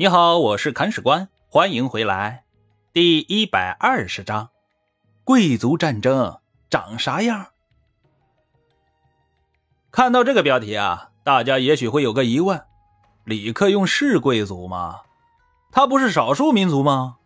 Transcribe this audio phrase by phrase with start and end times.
[0.00, 2.44] 你好，我是砍史官，欢迎回来。
[2.92, 4.50] 第一百二十章，
[5.24, 6.38] 贵族战争
[6.70, 7.48] 长啥样？
[9.90, 12.64] 看到这个标题啊，大家也许会有个疑问：
[13.24, 15.00] 李克用是贵族吗？
[15.72, 17.16] 他不是少数民族吗？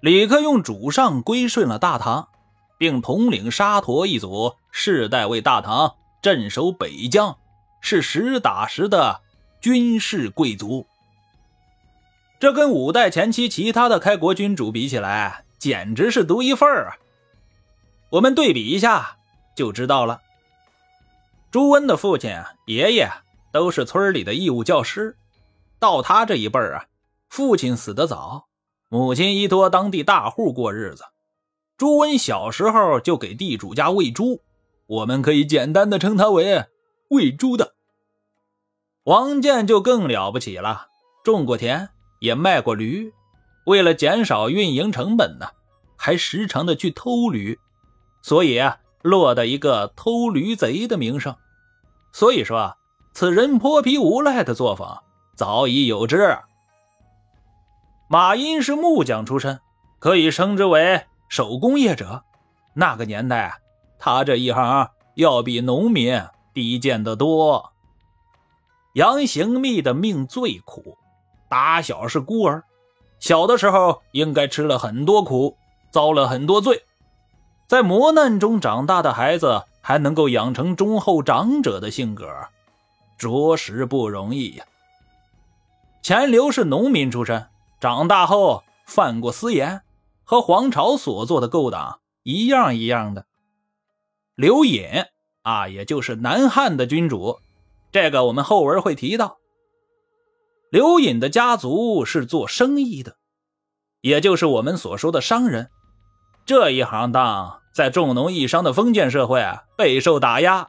[0.00, 2.30] 李克用主上归顺了大唐，
[2.78, 7.36] 并统领沙陀一族，世代为大唐镇守北疆，
[7.82, 9.20] 是实打实的
[9.60, 10.86] 军事贵族。
[12.40, 16.96] 这跟五代前期其他的开国君主比起来，简直是独一份儿啊！
[18.10, 19.16] 我们对比一下
[19.56, 20.22] 就知道了。
[21.50, 22.30] 朱温的父亲、
[22.66, 23.10] 爷爷
[23.50, 25.16] 都是村里的义务教师，
[25.80, 26.86] 到他这一辈儿啊，
[27.28, 28.46] 父亲死得早，
[28.88, 31.04] 母亲依托当地大户过日子。
[31.76, 34.42] 朱温小时候就给地主家喂猪，
[34.86, 36.66] 我们可以简单的称他为
[37.08, 37.74] 喂猪的。
[39.04, 40.86] 王建就更了不起了，
[41.24, 41.88] 种过田。
[42.18, 43.12] 也卖过驴，
[43.64, 45.46] 为了减少运营成本呢，
[45.96, 47.58] 还时常的去偷驴，
[48.22, 51.36] 所以啊，落得一个偷驴贼的名声。
[52.12, 52.76] 所以说啊，
[53.12, 54.88] 此人泼皮无赖的作风
[55.36, 56.38] 早已有之。
[58.08, 59.60] 马殷是木匠出身，
[59.98, 62.24] 可以称之为手工业者。
[62.74, 63.56] 那个年代啊，
[63.98, 66.20] 他这一行要比农民
[66.54, 67.72] 低贱得多。
[68.94, 70.96] 杨行密的命最苦。
[71.48, 72.62] 打小是孤儿，
[73.18, 75.56] 小的时候应该吃了很多苦，
[75.90, 76.84] 遭了很多罪，
[77.66, 82.26] 在磨难中长大的孩子还能够养成忠厚长者的性格，
[83.16, 84.64] 着实不容易呀。
[86.02, 87.46] 钱刘是农民出身，
[87.80, 89.82] 长大后犯过私盐，
[90.24, 93.26] 和黄巢所做的勾当一样一样的。
[94.34, 94.86] 刘隐
[95.42, 97.40] 啊，也就是南汉的君主，
[97.90, 99.38] 这个我们后文会提到。
[100.70, 103.16] 刘隐的家族是做生意的，
[104.02, 105.70] 也就是我们所说的商人。
[106.44, 109.42] 这一行当在重农抑商的封建社会
[109.76, 110.68] 备受打压，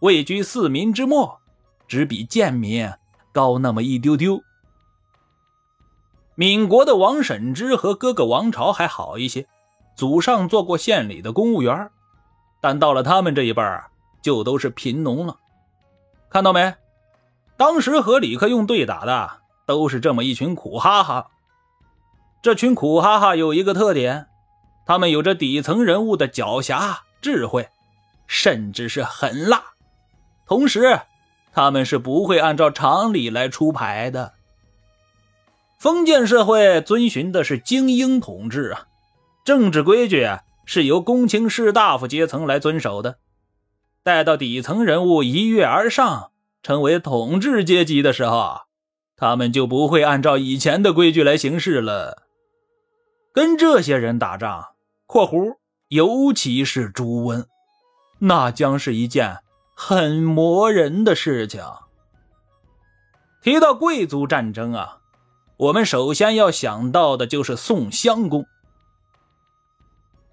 [0.00, 1.40] 位居四民之末，
[1.86, 2.90] 只比贱民
[3.32, 4.42] 高那么一丢丢。
[6.34, 9.48] 闽国的王审知和哥哥王朝还好一些，
[9.96, 11.90] 祖上做过县里的公务员，
[12.60, 13.62] 但到了他们这一辈
[14.20, 15.38] 就都是贫农了。
[16.28, 16.74] 看到没？
[17.56, 19.37] 当时和李克用对打的。
[19.68, 21.28] 都是这么一群苦哈哈。
[22.40, 24.28] 这群苦哈哈有一个特点，
[24.86, 27.68] 他们有着底层人物的狡黠智慧，
[28.26, 29.62] 甚至是狠辣。
[30.46, 31.00] 同时，
[31.52, 34.32] 他们是不会按照常理来出牌的。
[35.78, 38.86] 封建社会遵循的是精英统治啊，
[39.44, 40.26] 政治规矩
[40.64, 43.18] 是由公卿士大夫阶层来遵守的。
[44.02, 46.30] 待到底层人物一跃而上，
[46.62, 48.67] 成为统治阶级的时候。
[49.18, 52.22] 他们就不会按照以前的规矩来行事了。
[53.34, 54.64] 跟这些人打仗
[55.06, 55.56] （括弧
[55.88, 57.46] 尤其是朱温），
[58.20, 59.38] 那将是一件
[59.74, 61.62] 很磨人的事情。
[63.42, 64.98] 提到贵族战争啊，
[65.56, 68.46] 我们首先要想到的就是宋襄公。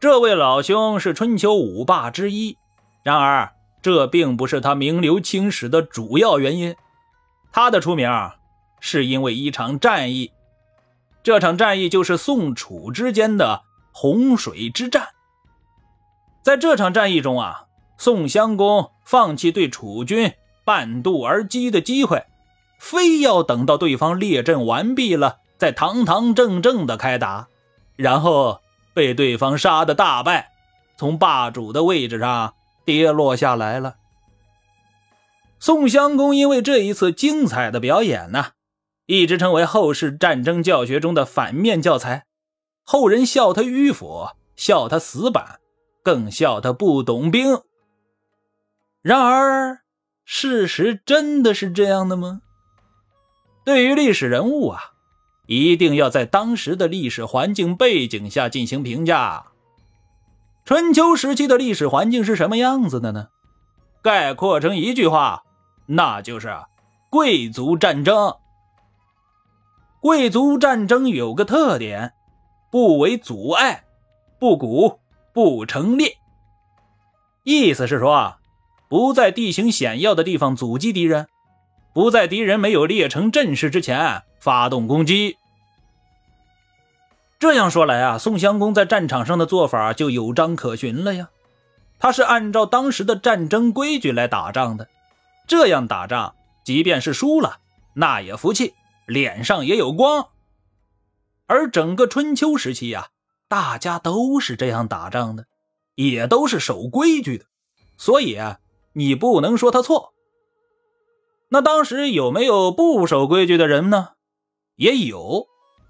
[0.00, 2.56] 这位老兄是春秋五霸之一，
[3.04, 6.74] 然而这并不是他名留青史的主要原因。
[7.52, 8.10] 他的出名。
[8.84, 10.32] 是因为一场战役，
[11.22, 13.62] 这场战役就是宋楚之间的
[13.92, 15.10] 洪水之战。
[16.42, 17.66] 在这场战役中啊，
[17.96, 20.32] 宋襄公放弃对楚军
[20.64, 22.26] 半渡而击的机会，
[22.80, 27.46] 非要等到对方列阵完毕了，再堂堂正正的开打，
[27.94, 28.60] 然后
[28.92, 30.50] 被对方杀的大败，
[30.96, 32.54] 从霸主的位置上
[32.84, 33.94] 跌落下来了。
[35.60, 38.46] 宋襄公因为这一次精彩的表演呢。
[39.06, 42.26] 一直成为后世战争教学中的反面教材，
[42.82, 45.60] 后人笑他迂腐，笑他死板，
[46.02, 47.60] 更笑他不懂兵。
[49.02, 49.80] 然而，
[50.24, 52.42] 事实真的是这样的吗？
[53.64, 54.92] 对于历史人物啊，
[55.46, 59.46] 一定要在当时的历史环境背景下进行评价。
[60.64, 63.28] 春秋时期的历史环境是什么样子的呢？
[64.00, 65.42] 概括成一句话，
[65.86, 66.56] 那就是
[67.10, 68.36] 贵族战争。
[70.02, 72.12] 贵族战争有个特点，
[72.72, 73.84] 不为阻碍，
[74.40, 74.98] 不鼓，
[75.32, 76.16] 不成列。
[77.44, 78.38] 意思是说啊，
[78.88, 81.28] 不在地形险要的地方阻击敌人，
[81.92, 85.36] 不在敌人没有列成阵势之前发动攻击。
[87.38, 91.28] 这样说来啊，宋襄公在战场上的做法就有章可循了呀。
[92.00, 94.88] 他是按照当时的战争规矩来打仗的，
[95.46, 96.34] 这样打仗，
[96.64, 97.58] 即便是输了，
[97.94, 98.74] 那也服气。
[99.06, 100.30] 脸上也有光。
[101.46, 103.08] 而整个春秋时期呀，
[103.48, 105.46] 大家都是这样打仗的，
[105.96, 107.44] 也都是守规矩的，
[107.96, 108.60] 所以啊，
[108.94, 110.14] 你不能说他错。
[111.50, 114.12] 那当时有没有不守规矩的人呢？
[114.76, 115.46] 也有，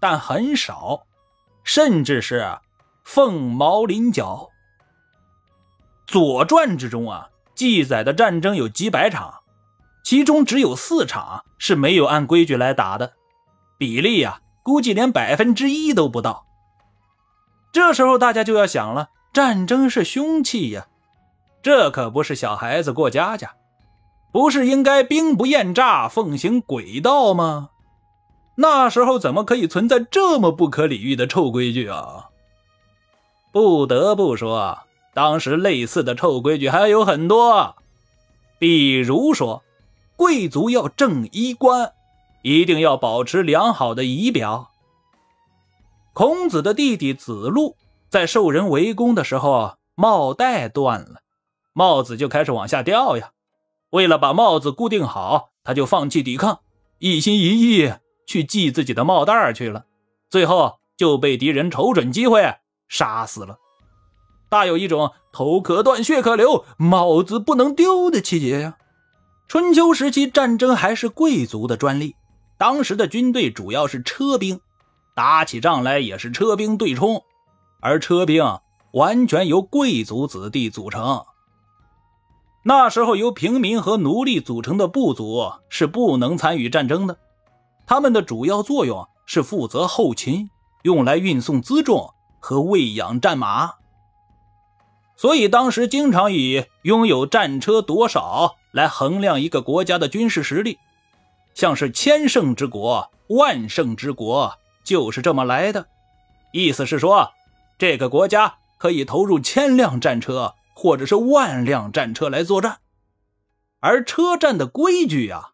[0.00, 1.06] 但很少，
[1.62, 2.58] 甚至是
[3.04, 4.50] 凤毛麟角。
[6.12, 9.43] 《左传》之中啊，记载的战争有几百场，
[10.04, 13.14] 其中只有四场是没有按规矩来打的，
[13.76, 14.38] 比例呀。
[14.62, 16.46] 估计连百分之一都不到。
[17.70, 20.86] 这时候大家就要想了：战争是凶器呀，
[21.62, 23.56] 这可不是小孩子过家家，
[24.32, 27.68] 不是应该兵不厌诈、奉行诡道吗？
[28.56, 32.30] 那时候怎么可以存在这么不可理喻的臭规矩啊？
[33.52, 34.78] 不得不说，
[35.12, 37.76] 当时类似的臭规矩还有很多，
[38.58, 39.63] 比如说，
[40.16, 41.92] 贵族要正衣冠。
[42.42, 44.70] 一定要保持良好的仪表。
[46.12, 47.76] 孔子的弟弟子路
[48.10, 51.20] 在受人围攻的时候，帽带断了，
[51.72, 53.30] 帽子就开始往下掉呀。
[53.90, 56.60] 为了把帽子固定好，他就放弃抵抗，
[56.98, 57.94] 一心一意
[58.26, 59.86] 去系自己的帽带去了。
[60.28, 62.56] 最后就被敌人瞅准机会
[62.88, 63.56] 杀死了，
[64.50, 68.76] 大有一种头可断血可流，帽子不能丢的气节呀。
[69.46, 72.16] 春秋时期战争还是贵族的专利。
[72.56, 74.60] 当时的军队主要是车兵，
[75.14, 77.22] 打起仗来也是车兵对冲，
[77.80, 78.44] 而车兵
[78.92, 81.24] 完全由贵族子弟组成。
[82.62, 87.18] 那时候由平民和奴隶组成的部族是不能参与战争的，
[87.86, 90.48] 他们的主要作用是负责后勤，
[90.82, 93.72] 用来运送辎重和喂养战马。
[95.16, 100.78] 所以当时经常以拥有战车多少来衡量一个国家的军事实力。
[101.54, 105.86] 像是千胜之国、万胜之国，就是这么来的。
[106.52, 107.30] 意思是说，
[107.78, 112.78] 这个国家可以投入千辆战车，或者是万辆战车来作战。
[113.78, 115.50] 而车站的规矩呀，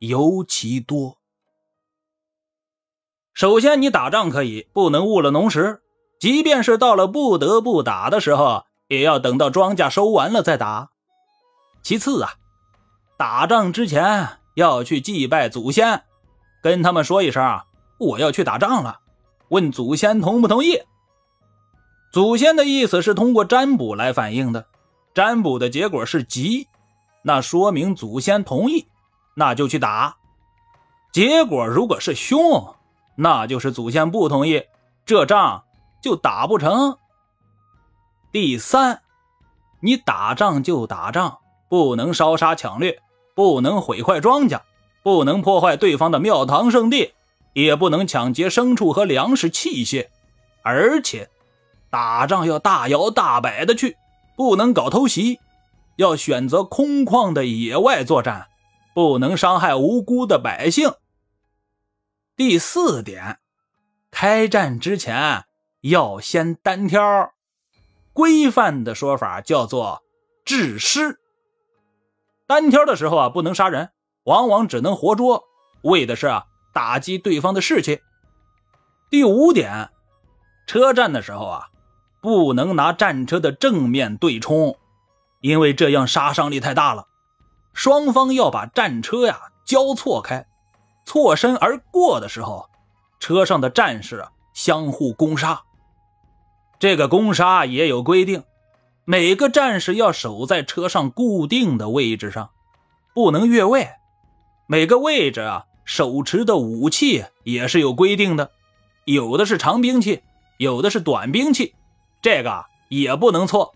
[0.00, 1.16] 尤其多。
[3.32, 5.80] 首先，你打仗可以不能误了农时，
[6.20, 10.90] 即便是到了不得不打的时候，也要等到庄稼收完了再打。
[11.82, 12.34] 其次啊，
[13.18, 14.38] 打仗之前。
[14.54, 16.02] 要去祭拜祖先，
[16.60, 17.66] 跟他们说一声啊，
[18.00, 18.98] 我要去打仗了，
[19.50, 20.82] 问祖先同不同意。
[22.12, 24.66] 祖先的意思是通过占卜来反映的，
[25.14, 26.66] 占卜的结果是吉，
[27.22, 28.88] 那说明祖先同意，
[29.36, 30.16] 那就去打。
[31.12, 32.74] 结果如果是凶，
[33.14, 34.64] 那就是祖先不同意，
[35.06, 35.62] 这仗
[36.02, 36.98] 就打不成。
[38.32, 39.02] 第三，
[39.78, 41.38] 你打仗就打仗，
[41.68, 43.00] 不能烧杀抢掠。
[43.38, 44.62] 不能毁坏庄稼，
[45.04, 47.12] 不能破坏对方的庙堂圣地，
[47.52, 50.08] 也不能抢劫牲畜和粮食器械，
[50.62, 51.30] 而且
[51.88, 53.96] 打仗要大摇大摆的去，
[54.36, 55.38] 不能搞偷袭，
[55.94, 58.48] 要选择空旷的野外作战，
[58.92, 60.90] 不能伤害无辜的百姓。
[62.34, 63.38] 第四点，
[64.10, 65.44] 开战之前
[65.82, 67.30] 要先单挑，
[68.12, 70.02] 规范的说法叫做
[70.44, 71.20] 制师。
[72.48, 73.90] 单挑的时候啊，不能杀人，
[74.24, 75.44] 往往只能活捉，
[75.82, 78.00] 为的是啊打击对方的士气。
[79.10, 79.90] 第五点，
[80.66, 81.68] 车战的时候啊，
[82.22, 84.74] 不能拿战车的正面对冲，
[85.42, 87.06] 因为这样杀伤力太大了。
[87.74, 90.46] 双方要把战车呀交错开，
[91.04, 92.70] 错身而过的时候，
[93.20, 94.24] 车上的战士
[94.54, 95.60] 相互攻杀。
[96.78, 98.42] 这个攻杀也有规定。
[99.10, 102.50] 每个战士要守在车上固定的位置上，
[103.14, 103.88] 不能越位。
[104.66, 108.50] 每个位置啊，手持的武器也是有规定的，
[109.06, 110.20] 有的是长兵器，
[110.58, 111.74] 有的是短兵器，
[112.20, 113.74] 这个也不能错。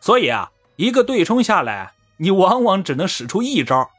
[0.00, 3.90] 所以啊，一个对冲下来，你往往只能使出一招，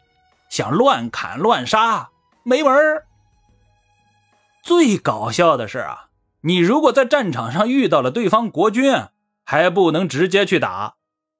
[0.49, 2.09] 想乱砍乱杀
[2.41, 3.05] 没门儿。
[4.63, 6.07] 最搞笑的是啊，
[6.41, 8.91] 你如果在战场上遇到了对方国军。
[9.43, 10.95] 还不能直接去打，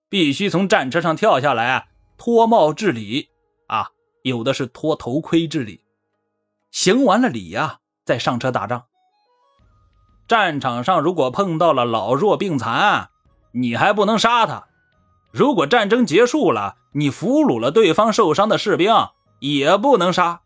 [0.10, 3.30] 必须从战车上跳下来脱帽致礼
[3.68, 3.90] 啊！
[4.24, 5.84] 有的是脱头盔致礼，
[6.72, 8.86] 行完了礼呀，再上车打仗。
[10.28, 13.10] 战场上如果碰到了老弱病残，
[13.52, 14.68] 你还不能杀他；
[15.32, 18.94] 如果战争结束了，你俘虏了对方受伤的士兵，
[19.40, 20.42] 也不能杀，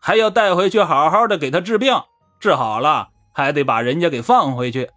[0.00, 2.00] 还要带回去好好的给他治病，
[2.38, 4.90] 治好了还得把人家给放回去。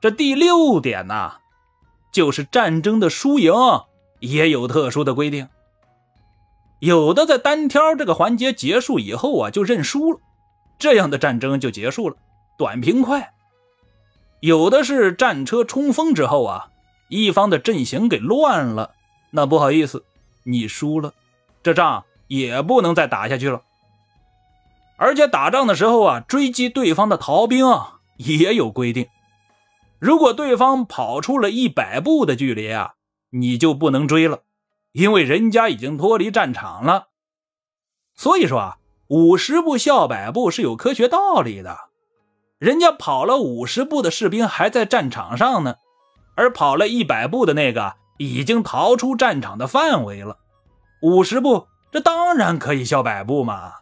[0.00, 1.34] 这第六点呢，
[2.10, 3.52] 就是战争的输赢
[4.20, 5.48] 也有特殊的规定。
[6.78, 10.18] 有的在单挑这个环节结束以后啊就认输了，
[10.78, 12.16] 这样的战争就结束了，
[12.56, 13.34] 短平快。
[14.40, 16.70] 有的是战车冲锋之后啊，
[17.08, 18.94] 一方的阵型给乱了，
[19.32, 20.02] 那不好意思，
[20.44, 21.12] 你输了，
[21.62, 23.60] 这仗也不能再打下去了。
[24.96, 29.06] 而且打仗的时候啊，追击对方的逃兵啊也有规定，
[30.00, 32.94] 如果对方跑出了一百步的距离啊，
[33.30, 34.40] 你就不能追了。
[34.92, 37.08] 因为人家已经脱离战场了，
[38.14, 38.78] 所以说啊，
[39.08, 41.78] 五十步笑百步是有科学道理的。
[42.58, 45.76] 人家跑了五十步的士兵还在战场上呢，
[46.34, 50.38] 而跑了一百步的那个已经逃出战场的范围了。
[51.02, 53.74] 五十步，这当然可以笑百步嘛。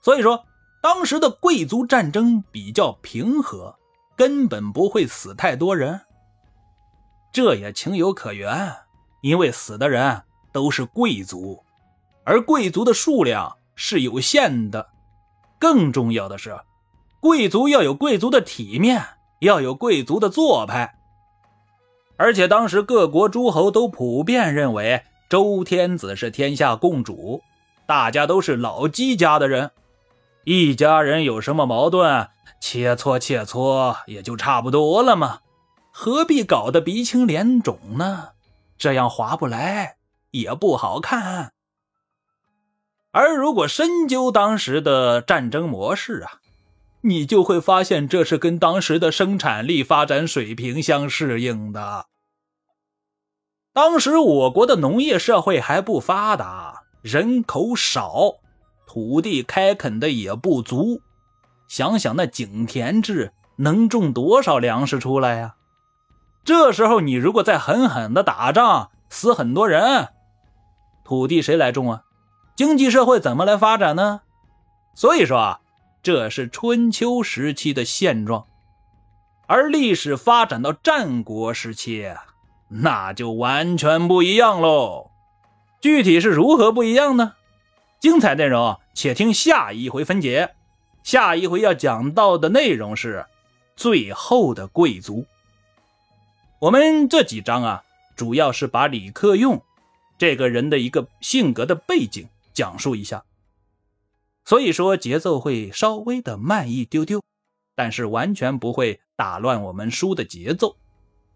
[0.00, 0.44] 所以说，
[0.80, 3.77] 当时的贵族战争比较平和，
[4.18, 6.00] 根本不会死太多人，
[7.32, 8.74] 这也情有可原。
[9.20, 10.22] 因为死的人
[10.52, 11.62] 都是贵族，
[12.24, 14.88] 而贵族的数量是有限的。
[15.58, 16.58] 更重要的是，
[17.20, 19.00] 贵族要有贵族的体面，
[19.38, 20.98] 要有贵族的做派。
[22.16, 27.40] 而且当时各国诸侯都普遍认为周天子是天下共主，
[27.86, 29.70] 大家都是老姬家的人，
[30.50, 32.28] 一家人有什么矛盾，
[32.58, 35.40] 切磋切磋也就差不多了嘛，
[35.92, 38.30] 何必搞得鼻青脸肿呢？
[38.78, 39.96] 这样划不来，
[40.30, 41.52] 也不好看。
[43.12, 46.40] 而如果深究当时的战争模式啊，
[47.02, 52.06] 你就会发现这是跟当时的生产力发展水平相适应的。
[53.74, 58.36] 当时我国的农业社会还不发达，人口少，
[58.88, 61.02] 土地开垦的也不足。
[61.68, 65.56] 想想那井田制能种多少粮食出来呀？
[66.42, 70.08] 这时候，你如果再狠狠的打仗，死很多人，
[71.04, 72.04] 土地谁来种啊？
[72.56, 74.22] 经济社会怎么来发展呢？
[74.94, 75.60] 所以说啊，
[76.02, 78.46] 这是春秋时期的现状，
[79.46, 82.10] 而历史发展到战国时期，
[82.68, 85.10] 那就完全不一样喽。
[85.78, 87.34] 具体是如何不一样呢？
[88.00, 90.54] 精彩内容，且听下一回分解。
[91.02, 93.26] 下一回要讲到的内容是
[93.74, 95.24] 最后的贵族。
[96.60, 99.62] 我们这几章啊，主要是把李克用
[100.16, 103.24] 这个人的一个性格的背景讲述一下，
[104.44, 107.22] 所以说节奏会稍微的慢一丢丢，
[107.74, 110.76] 但是完全不会打乱我们书的节奏。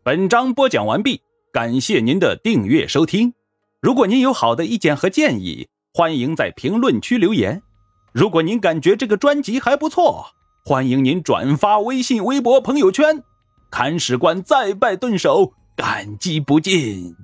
[0.03, 3.35] 本章播讲完毕，感谢您的订阅收听。
[3.81, 7.63] 如果您有好的意见和建议，欢迎在评论区留言。
[8.13, 10.25] 如果您感觉这个专辑还不错，
[10.65, 13.23] 欢迎您转发微信、微博、朋友圈。
[13.71, 17.15] 看史官再拜顿首，感激不尽。